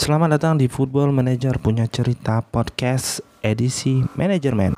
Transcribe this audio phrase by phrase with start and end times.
[0.00, 4.72] Selamat datang di Football Manager punya cerita podcast edisi manajemen.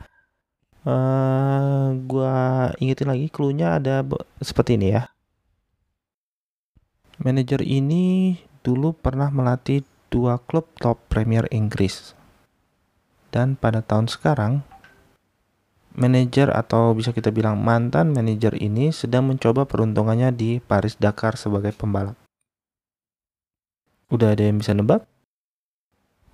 [0.84, 2.36] Uh, gue
[2.84, 4.04] ingetin lagi clue-nya ada
[4.44, 5.08] seperti ini ya.
[7.28, 12.16] Manajer ini dulu pernah melatih dua klub top Premier Inggris
[13.38, 14.64] dan pada tahun sekarang,
[15.94, 21.76] manajer atau bisa kita bilang mantan manajer ini sedang mencoba peruntungannya di Paris Dakar sebagai
[21.76, 22.16] pembalap.
[24.08, 25.04] Udah ada yang bisa nebak?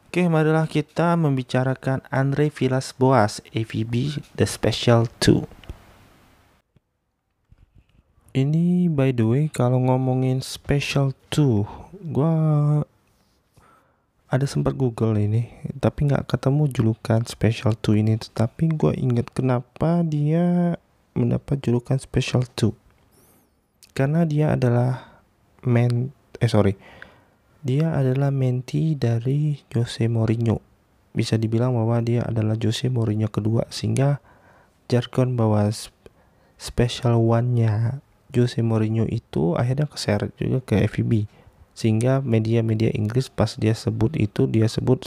[0.07, 5.43] Oke, marilah kita membicarakan Andre Villas-Boas, AVB The Special 2.
[8.33, 12.33] Ini by the way kalau ngomongin Special 2, gua
[14.25, 18.17] ada sempat Google ini tapi nggak ketemu julukan Special 2 ini.
[18.17, 20.73] Tapi gue inget kenapa dia
[21.13, 22.73] mendapat julukan Special 2
[23.93, 25.21] karena dia adalah
[25.61, 26.09] men
[26.41, 26.73] eh sorry.
[27.61, 30.57] Dia adalah menti dari Jose Mourinho.
[31.13, 34.17] Bisa dibilang bahwa dia adalah Jose Mourinho kedua sehingga
[34.89, 35.69] jargon bahwa
[36.57, 38.01] special one-nya
[38.33, 41.29] Jose Mourinho itu akhirnya ke share juga ke FIB
[41.73, 45.01] sehingga media-media Inggris pas dia sebut itu dia sebut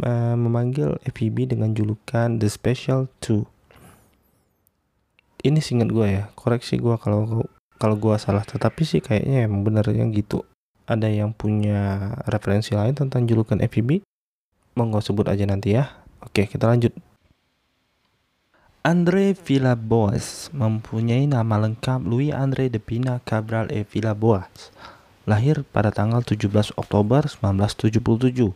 [0.00, 3.44] uh, memanggil FEB dengan julukan The Special Two.
[5.42, 7.44] Ini singkat gue ya, koreksi gue kalau
[7.76, 8.46] kalau gue salah.
[8.46, 10.46] Tetapi sih kayaknya emang benernya gitu.
[10.86, 14.06] Ada yang punya referensi lain tentang julukan FEB?
[14.78, 16.00] Monggo sebut aja nanti ya.
[16.22, 16.94] Oke, kita lanjut.
[18.82, 24.74] Andre Villaboas mempunyai nama lengkap Louis Andre de Pina Cabral et Villaboas
[25.22, 28.50] lahir pada tanggal 17 Oktober 1977.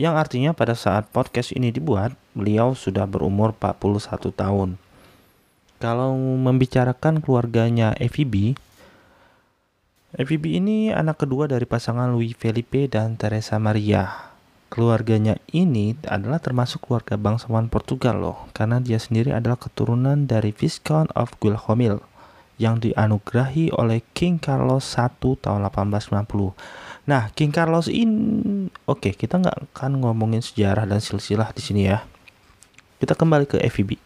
[0.00, 4.80] Yang artinya pada saat podcast ini dibuat, beliau sudah berumur 41 tahun.
[5.84, 8.56] Kalau membicarakan keluarganya FIB,
[10.16, 14.32] FIB ini anak kedua dari pasangan Louis Felipe dan Teresa Maria.
[14.76, 21.08] Keluarganya ini adalah termasuk keluarga bangsawan Portugal loh, karena dia sendiri adalah keturunan dari Viscount
[21.16, 21.96] of Guilherme
[22.60, 27.08] yang dianugerahi oleh King Carlos I tahun 1890.
[27.08, 31.88] Nah, King Carlos ini, oke, okay, kita nggak akan ngomongin sejarah dan silsilah di sini
[31.88, 32.04] ya.
[33.00, 34.05] Kita kembali ke FIB.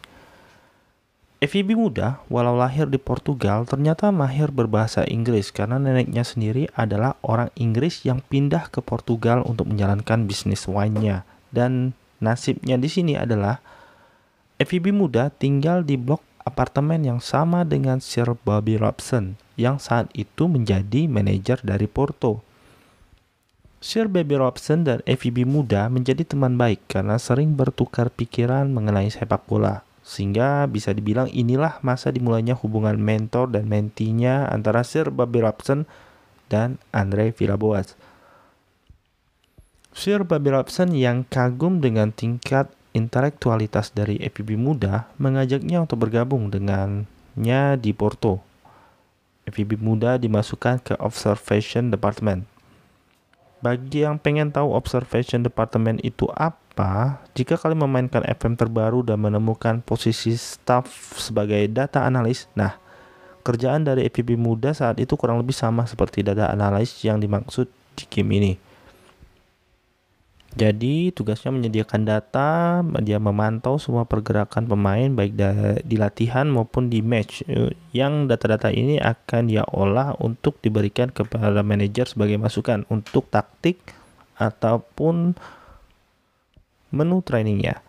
[1.41, 7.49] FIB muda, walau lahir di Portugal, ternyata mahir berbahasa Inggris karena neneknya sendiri adalah orang
[7.56, 11.25] Inggris yang pindah ke Portugal untuk menjalankan bisnis wine-nya.
[11.49, 13.56] Dan nasibnya di sini adalah
[14.61, 20.45] FIB muda tinggal di blok apartemen yang sama dengan Sir Bobby Robson yang saat itu
[20.45, 22.45] menjadi manajer dari Porto.
[23.81, 29.49] Sir Bobby Robson dan FIB muda menjadi teman baik karena sering bertukar pikiran mengenai sepak
[29.49, 29.89] bola.
[30.10, 35.87] Sehingga bisa dibilang inilah masa dimulainya hubungan mentor dan mentinya antara Sir Bobby Robson
[36.50, 37.94] dan Andre Villaboas.
[39.94, 47.79] Sir Bobby Robson yang kagum dengan tingkat intelektualitas dari FIB muda mengajaknya untuk bergabung dengannya
[47.79, 48.43] di Porto.
[49.46, 52.50] FIB muda dimasukkan ke Observation Department.
[53.62, 56.60] Bagi yang pengen tahu Observation Department itu apa,
[57.37, 60.88] jika kalian memainkan FM terbaru dan menemukan posisi staff
[61.20, 62.81] sebagai data analis, nah
[63.44, 68.05] kerjaan dari FIB muda saat itu kurang lebih sama seperti data analis yang dimaksud di
[68.08, 68.52] game ini.
[70.50, 75.38] Jadi tugasnya menyediakan data, dia memantau semua pergerakan pemain baik
[75.87, 77.46] di latihan maupun di match.
[77.94, 83.78] Yang data-data ini akan dia olah untuk diberikan kepada manajer sebagai masukan untuk taktik
[84.40, 85.38] ataupun
[86.90, 87.82] menu trainingnya.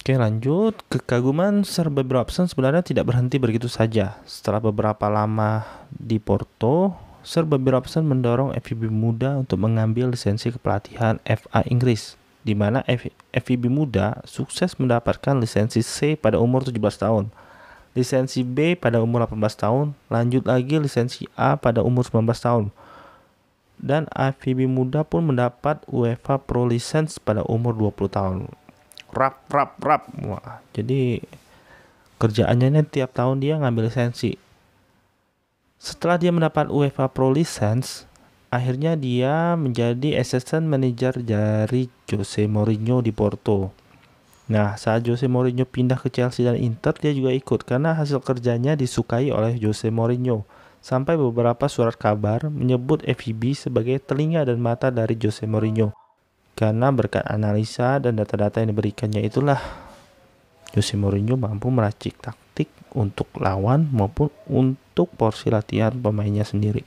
[0.00, 4.16] Oke lanjut, kekaguman Sir Bobby Robson sebenarnya tidak berhenti begitu saja.
[4.24, 5.60] Setelah beberapa lama
[5.92, 12.56] di Porto, Sir Bobby Robson mendorong FIB muda untuk mengambil lisensi kepelatihan FA Inggris, di
[12.56, 12.80] mana
[13.36, 17.28] FIB muda sukses mendapatkan lisensi C pada umur 17 tahun,
[17.92, 22.72] lisensi B pada umur 18 tahun, lanjut lagi lisensi A pada umur 19 tahun.
[23.80, 28.38] Dan FIB muda pun mendapat UEFA Pro License pada umur 20 tahun.
[29.10, 30.06] Rap rap rap.
[30.20, 31.24] Wah jadi
[32.20, 34.36] kerjaannya ini tiap tahun dia ngambil lisensi.
[35.80, 38.04] Setelah dia mendapat UEFA Pro License
[38.52, 43.72] akhirnya dia menjadi assistant manager dari Jose Mourinho di Porto.
[44.50, 48.74] Nah, saat Jose Mourinho pindah ke Chelsea dan Inter, dia juga ikut karena hasil kerjanya
[48.74, 50.42] disukai oleh Jose Mourinho.
[50.80, 55.92] Sampai beberapa surat kabar menyebut FIB sebagai telinga dan mata dari Jose Mourinho.
[56.56, 59.60] Karena berkat analisa dan data-data yang diberikannya itulah
[60.72, 66.84] Jose Mourinho mampu meracik taktik untuk lawan maupun untuk porsi latihan pemainnya sendiri.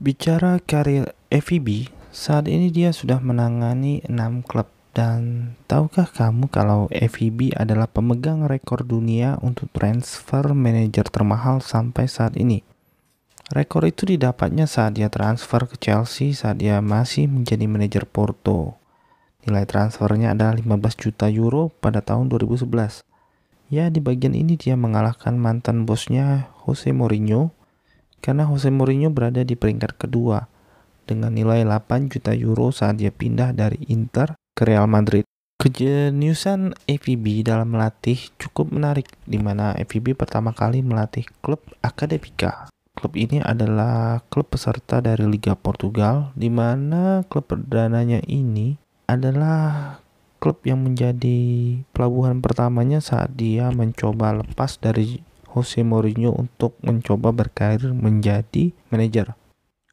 [0.00, 7.54] Bicara karir FIB, saat ini dia sudah menangani 6 klub dan tahukah kamu kalau FIB
[7.54, 12.66] adalah pemegang rekor dunia untuk transfer manajer termahal sampai saat ini?
[13.54, 18.78] Rekor itu didapatnya saat dia transfer ke Chelsea saat dia masih menjadi manajer Porto.
[19.46, 20.66] Nilai transfernya adalah 15
[20.98, 23.06] juta euro pada tahun 2011.
[23.70, 27.54] Ya, di bagian ini dia mengalahkan mantan bosnya Jose Mourinho
[28.18, 30.50] karena Jose Mourinho berada di peringkat kedua
[31.06, 35.24] dengan nilai 8 juta euro saat dia pindah dari Inter ke Real Madrid.
[35.56, 42.68] Kejeniusan FIB dalam melatih cukup menarik, di mana FIB pertama kali melatih klub Akademika
[43.00, 48.76] Klub ini adalah klub peserta dari Liga Portugal, di mana klub perdananya ini
[49.08, 49.96] adalah
[50.36, 55.24] klub yang menjadi pelabuhan pertamanya saat dia mencoba lepas dari
[55.56, 59.32] Jose Mourinho untuk mencoba berkarir menjadi manajer.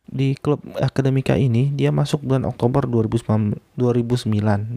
[0.07, 3.59] Di klub akademika ini, dia masuk bulan Oktober 2009,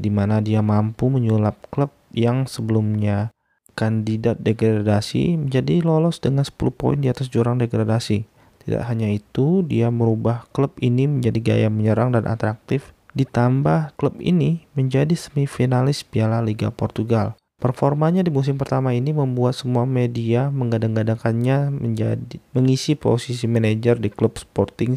[0.03, 3.31] di mana dia mampu menyulap klub yang sebelumnya
[3.79, 8.29] kandidat degradasi menjadi lolos dengan 10 poin di atas jurang degradasi.
[8.61, 12.93] Tidak hanya itu, dia merubah klub ini menjadi gaya menyerang dan atraktif.
[13.17, 17.40] Ditambah klub ini menjadi semifinalis Piala Liga Portugal.
[17.61, 24.41] Performanya di musim pertama ini membuat semua media menggadang-gadangkannya menjadi mengisi posisi manajer di klub
[24.41, 24.97] Sporting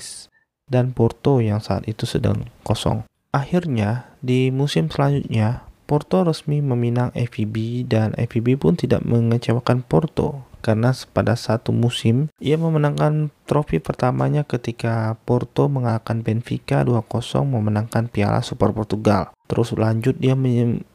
[0.71, 3.04] dan Porto yang saat itu sedang kosong.
[3.36, 10.95] Akhirnya, di musim selanjutnya, Porto resmi meminang FIB dan FIB pun tidak mengecewakan Porto karena
[11.12, 18.71] pada satu musim ia memenangkan trofi pertamanya ketika Porto mengalahkan Benfica 2-0 memenangkan Piala Super
[18.71, 19.33] Portugal.
[19.48, 20.34] Terus lanjut dia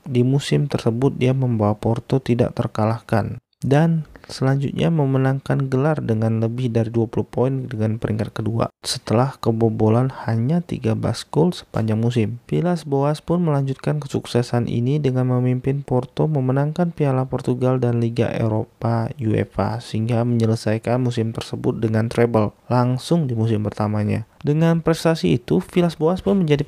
[0.08, 3.38] di musim tersebut dia membawa Porto tidak terkalahkan.
[3.58, 10.62] Dan selanjutnya memenangkan gelar dengan lebih dari 20 poin dengan peringkat kedua setelah kebobolan hanya
[10.62, 10.94] 13
[11.34, 12.38] gol sepanjang musim.
[12.46, 19.10] Vilas Boas pun melanjutkan kesuksesan ini dengan memimpin Porto memenangkan Piala Portugal dan Liga Eropa
[19.18, 24.28] UEFA sehingga menyelesaikan musim tersebut dengan treble langsung di musim pertamanya.
[24.38, 26.62] Dengan prestasi itu, Vilas Boas pun menjadi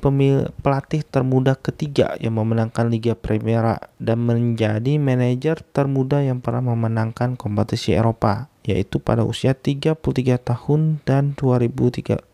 [0.59, 7.50] pelatih termuda ketiga yang memenangkan Liga Primera dan menjadi manajer termuda yang pernah memenangkan kompetisi
[7.95, 9.97] Eropa, yaitu pada usia 33
[10.37, 12.27] tahun dan 213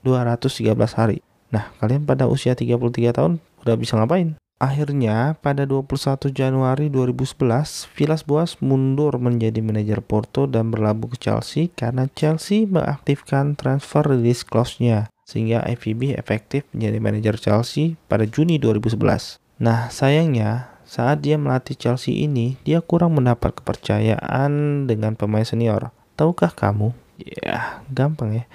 [0.94, 1.24] hari.
[1.48, 4.36] Nah, kalian pada usia 33 tahun udah bisa ngapain?
[4.58, 11.70] Akhirnya, pada 21 Januari 2011, Vilas Boas mundur menjadi manajer Porto dan berlabuh ke Chelsea
[11.78, 19.38] karena Chelsea mengaktifkan transfer release clause-nya sehingga FVB efektif menjadi manajer Chelsea pada Juni 2011.
[19.62, 25.92] Nah, sayangnya saat dia melatih Chelsea ini, dia kurang mendapat kepercayaan dengan pemain senior.
[26.16, 26.96] Tahukah kamu?
[27.20, 28.46] Ya, gampang ya.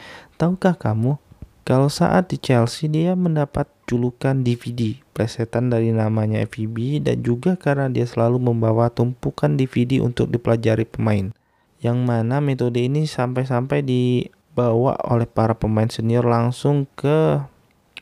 [0.41, 1.21] Tahukah kamu
[1.63, 7.87] kalau saat di Chelsea dia mendapat julukan DVD, plesetan dari namanya FVB dan juga karena
[7.87, 11.31] dia selalu membawa tumpukan DVD untuk dipelajari pemain.
[11.79, 17.41] Yang mana metode ini sampai-sampai di dibawa oleh para pemain senior langsung ke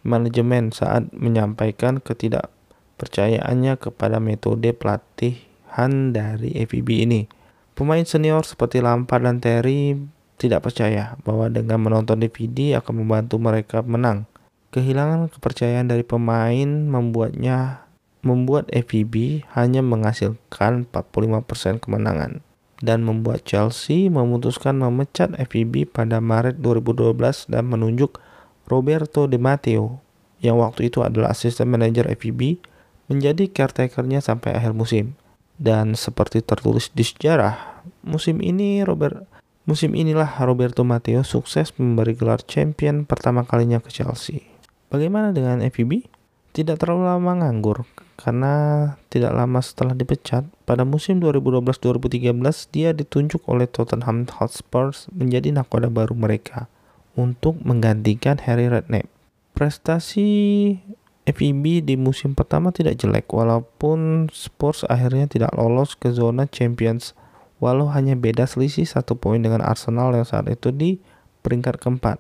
[0.03, 2.03] manajemen saat menyampaikan
[3.01, 7.25] ketidakpercayaannya kepada metode pelatihan dari FIB ini.
[7.73, 9.97] Pemain senior seperti Lampard dan Terry
[10.37, 14.29] tidak percaya bahwa dengan menonton DVD akan membantu mereka menang.
[14.71, 17.89] Kehilangan kepercayaan dari pemain membuatnya
[18.21, 22.45] membuat FIB hanya menghasilkan 45% kemenangan
[22.85, 28.21] dan membuat Chelsea memutuskan memecat FIB pada Maret 2012 dan menunjuk
[28.69, 30.05] Roberto Di Matteo
[30.41, 32.61] yang waktu itu adalah asisten manajer FIB,
[33.11, 35.19] menjadi caretakernya sampai akhir musim.
[35.61, 39.29] Dan seperti tertulis di sejarah, musim ini Robert
[39.69, 44.49] musim inilah Roberto Matteo sukses memberi gelar champion pertama kalinya ke Chelsea.
[44.89, 46.09] Bagaimana dengan FIB?
[46.51, 47.87] Tidak terlalu lama nganggur
[48.21, 48.55] karena
[49.09, 52.37] tidak lama setelah dipecat, pada musim 2012-2013
[52.69, 56.69] dia ditunjuk oleh Tottenham Hotspur menjadi nakoda baru mereka
[57.17, 59.09] untuk menggantikan Harry Redknapp.
[59.57, 60.29] Prestasi
[61.31, 67.15] FIB di musim pertama tidak jelek walaupun Spurs akhirnya tidak lolos ke zona Champions
[67.63, 70.99] walau hanya beda selisih satu poin dengan Arsenal yang saat itu di
[71.45, 72.19] peringkat keempat.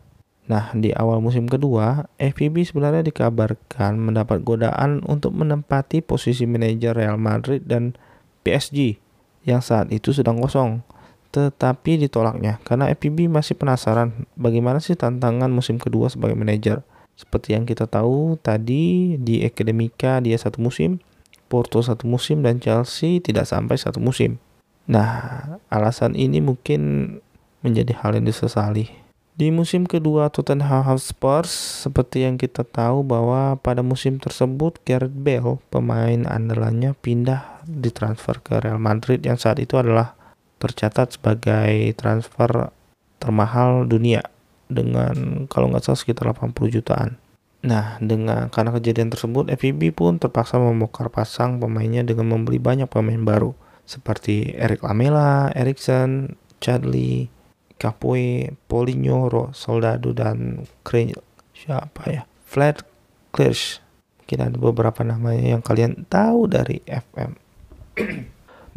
[0.50, 7.16] Nah, di awal musim kedua, FIB sebenarnya dikabarkan mendapat godaan untuk menempati posisi manajer Real
[7.16, 7.94] Madrid dan
[8.42, 8.98] PSG
[9.46, 10.82] yang saat itu sedang kosong.
[11.30, 16.82] Tetapi ditolaknya karena FIB masih penasaran bagaimana sih tantangan musim kedua sebagai manajer.
[17.20, 21.04] Seperti yang kita tahu tadi di Academica dia satu musim,
[21.52, 24.40] Porto satu musim dan Chelsea tidak sampai satu musim.
[24.88, 27.20] Nah, alasan ini mungkin
[27.60, 28.88] menjadi hal yang disesali.
[29.36, 35.60] Di musim kedua Tottenham Hotspur, seperti yang kita tahu bahwa pada musim tersebut Gareth Bale,
[35.68, 40.16] pemain andalannya pindah ditransfer ke Real Madrid yang saat itu adalah
[40.60, 42.72] tercatat sebagai transfer
[43.20, 44.24] termahal dunia
[44.70, 47.18] dengan kalau nggak salah sekitar 80 jutaan.
[47.60, 53.20] Nah, dengan karena kejadian tersebut, FIB pun terpaksa membongkar pasang pemainnya dengan membeli banyak pemain
[53.20, 53.52] baru
[53.84, 57.28] seperti Eric Lamela, Erikson, Chadley,
[57.76, 61.18] Capoe, Paulinho, Soldado dan Crane.
[61.52, 62.22] Siapa ya?
[62.46, 62.86] Flat
[63.34, 63.84] Clears.
[64.22, 67.34] Mungkin ada beberapa namanya yang kalian tahu dari FM.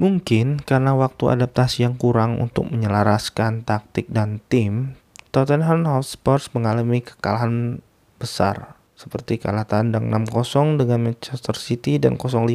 [0.02, 4.98] Mungkin karena waktu adaptasi yang kurang untuk menyelaraskan taktik dan tim,
[5.34, 7.82] Tottenham Hotspur mengalami kekalahan
[8.22, 12.46] besar seperti kalah tandang 6-0 dengan Manchester City dan 0-5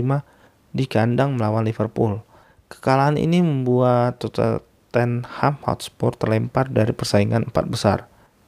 [0.70, 2.22] di kandang melawan Liverpool.
[2.70, 7.98] Kekalahan ini membuat Tottenham Hotspur terlempar dari persaingan empat besar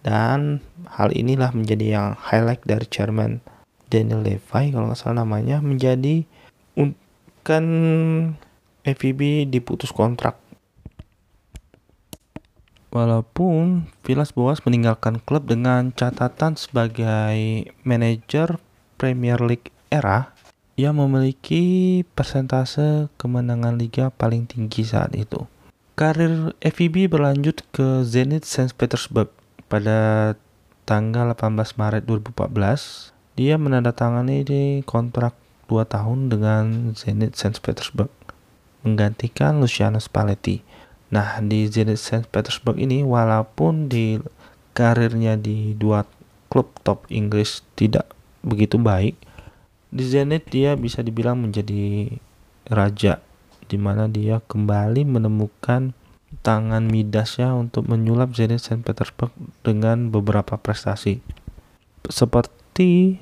[0.06, 3.42] dan hal inilah menjadi yang highlight dari chairman
[3.90, 6.22] Daniel Levy kalau nggak salah namanya menjadi
[7.42, 7.66] kan
[8.86, 10.38] FVB diputus kontrak
[13.00, 18.60] Walaupun Villas Boas meninggalkan klub dengan catatan sebagai manajer
[19.00, 20.36] Premier League era,
[20.76, 25.48] ia memiliki persentase kemenangan liga paling tinggi saat itu.
[25.96, 29.32] Karir FIB berlanjut ke Zenit Saint Petersburg
[29.72, 30.36] pada
[30.84, 33.16] tanggal 18 Maret 2014.
[33.40, 35.32] Dia menandatangani di kontrak
[35.72, 38.12] 2 tahun dengan Zenit Saint Petersburg,
[38.84, 40.60] menggantikan Luciano Spalletti.
[41.10, 44.22] Nah, di Zenit Saint Petersburg ini walaupun di
[44.74, 46.06] karirnya di dua
[46.46, 48.14] klub top Inggris tidak
[48.46, 49.18] begitu baik,
[49.90, 52.14] di Zenit dia bisa dibilang menjadi
[52.70, 53.18] raja
[53.66, 55.94] di mana dia kembali menemukan
[56.46, 59.34] tangan midasnya untuk menyulap Zenit Saint Petersburg
[59.66, 61.18] dengan beberapa prestasi.
[62.06, 63.18] Seperti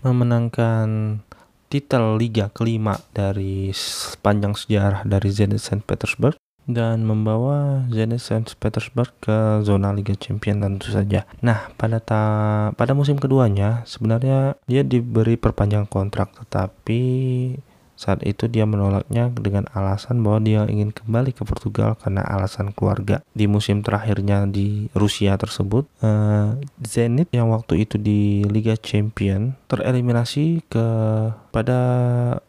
[0.00, 1.20] memenangkan
[1.68, 9.12] titel liga kelima dari sepanjang sejarah dari Zenit Saint Petersburg dan membawa Zenit Saint Petersburg
[9.20, 11.28] ke zona Liga Champion tentu saja.
[11.44, 12.22] Nah, pada ta
[12.76, 17.02] pada musim keduanya sebenarnya dia diberi perpanjang kontrak tetapi
[17.94, 23.22] saat itu dia menolaknya dengan alasan bahwa dia ingin kembali ke Portugal karena alasan keluarga.
[23.32, 30.66] Di musim terakhirnya di Rusia tersebut, uh, Zenit yang waktu itu di Liga Champion tereliminasi
[30.66, 30.86] ke
[31.54, 31.80] pada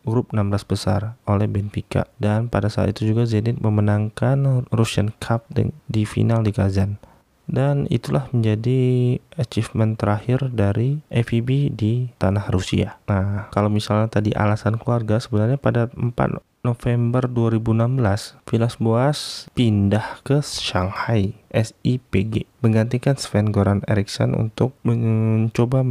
[0.02, 5.46] grup 16 besar oleh Benfica dan pada saat itu juga Zenit memenangkan Russian Cup
[5.86, 6.98] di final di Kazan
[7.46, 12.98] dan itulah menjadi achievement terakhir dari FIB di tanah Rusia.
[13.06, 20.42] Nah, kalau misalnya tadi alasan keluarga sebenarnya pada 4 November 2016, Villas Boas pindah ke
[20.42, 25.86] Shanghai SIPG menggantikan Sven Goran Eriksson untuk mencoba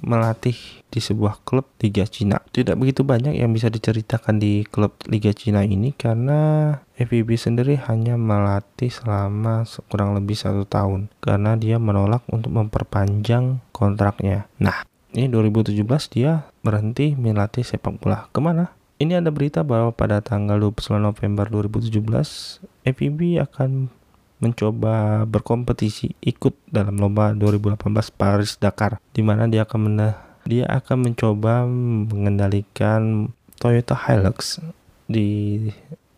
[0.00, 0.56] melatih
[0.88, 2.40] di sebuah klub Liga Cina.
[2.40, 8.16] Tidak begitu banyak yang bisa diceritakan di klub Liga Cina ini karena FIB sendiri hanya
[8.16, 14.48] melatih selama kurang lebih satu tahun karena dia menolak untuk memperpanjang kontraknya.
[14.56, 15.76] Nah, ini 2017
[16.08, 18.32] dia berhenti melatih sepak bola.
[18.32, 18.72] Ke mana?
[18.96, 23.92] Ini ada berita bahwa pada tanggal 29 November 2017, FIB akan
[24.40, 27.76] mencoba berkompetisi ikut dalam lomba 2018
[28.12, 30.00] Paris Dakar di mana dia akan men
[30.46, 34.60] dia akan mencoba mengendalikan Toyota Hilux
[35.08, 35.58] di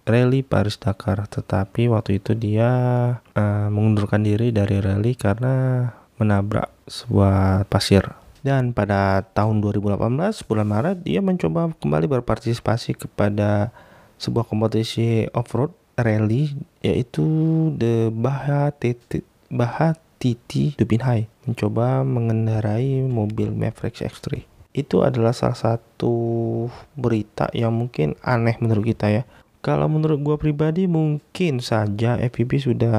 [0.09, 2.71] rally Paris Dakar tetapi waktu itu dia
[3.21, 5.85] uh, mengundurkan diri dari rally karena
[6.17, 8.03] menabrak sebuah pasir
[8.41, 13.69] Dan pada tahun 2018 bulan Maret dia mencoba kembali berpartisipasi kepada
[14.17, 17.27] sebuah kompetisi off-road rally yaitu
[17.77, 24.47] The Baha Titi, Baha Titi Dubinhai mencoba mengendarai mobil Maverick X3.
[24.75, 26.15] Itu adalah salah satu
[26.95, 29.23] berita yang mungkin aneh menurut kita ya.
[29.59, 32.99] Kalau menurut gua pribadi mungkin saja FPV sudah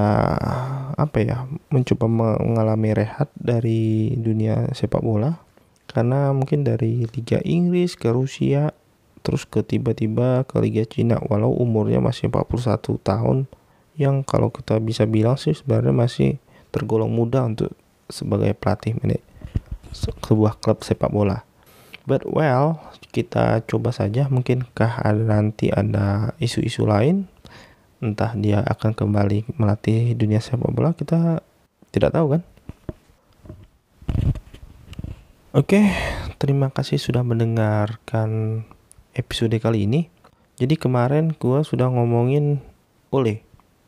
[1.00, 5.40] apa ya mencoba mengalami rehat dari dunia sepak bola
[5.90, 8.76] karena mungkin dari Liga Inggris ke Rusia
[9.24, 13.38] terus ke tiba-tiba ke Liga Cina walau umurnya masih 41 tahun
[14.00, 16.30] yang kalau kita bisa bilang sih sebenarnya masih
[16.72, 17.76] tergolong muda untuk
[18.08, 18.96] sebagai pelatih
[19.92, 21.49] sebuah klub sepak bola.
[22.10, 22.82] But well,
[23.14, 27.30] kita coba saja mungkinkah ada nanti ada isu-isu lain
[28.02, 31.44] entah dia akan kembali melatih dunia sepak bola kita
[31.92, 32.42] tidak tahu kan
[35.50, 35.82] Oke,
[36.38, 38.62] terima kasih sudah mendengarkan
[39.18, 40.06] episode kali ini.
[40.62, 42.62] Jadi kemarin gua sudah ngomongin
[43.10, 43.42] oleh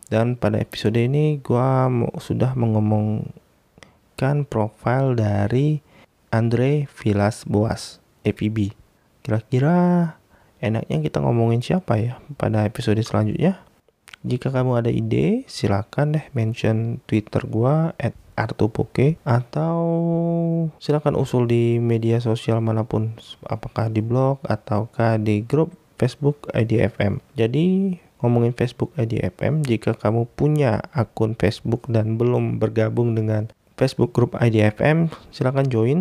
[0.10, 1.86] dan pada episode ini gua
[2.18, 5.86] sudah mengomongkan profil dari
[6.34, 8.01] Andre Villas Boas.
[8.26, 8.74] FEB.
[9.22, 9.78] Kira-kira
[10.62, 13.62] enaknya kita ngomongin siapa ya pada episode selanjutnya?
[14.22, 19.78] Jika kamu ada ide, silakan deh mention Twitter gua at Artupoke atau
[20.78, 27.22] silakan usul di media sosial mana pun, apakah di blog ataukah di grup Facebook IDFM.
[27.38, 34.38] Jadi ngomongin Facebook IDFM, jika kamu punya akun Facebook dan belum bergabung dengan Facebook grup
[34.38, 36.00] IDFM, silakan join,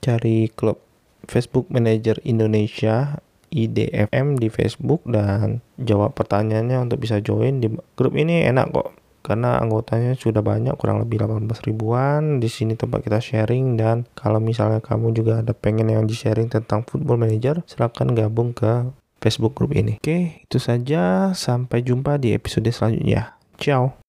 [0.00, 0.80] cari klub
[1.26, 8.48] Facebook Manager Indonesia IDFM di Facebook dan jawab pertanyaannya untuk bisa join di grup ini
[8.48, 8.88] enak kok.
[9.22, 12.42] Karena anggotanya sudah banyak kurang lebih 18 ribuan.
[12.42, 16.50] Di sini tempat kita sharing dan kalau misalnya kamu juga ada pengen yang di sharing
[16.50, 18.90] tentang football manager silahkan gabung ke
[19.22, 20.02] Facebook grup ini.
[20.02, 21.30] Oke itu saja.
[21.38, 23.38] Sampai jumpa di episode selanjutnya.
[23.62, 24.01] Ciao